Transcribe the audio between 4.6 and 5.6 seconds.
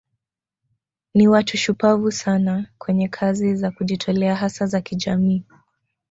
za kijamii